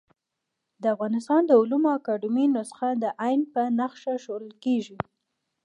[0.81, 4.97] د افغانستان د علومو اکاډيمۍ نسخه د ع په نخښه ښوول کېږي.